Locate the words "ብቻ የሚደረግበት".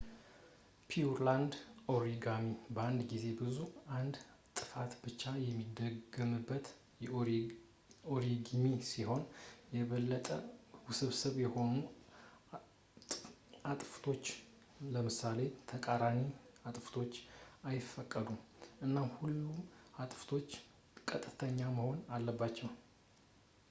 5.03-6.65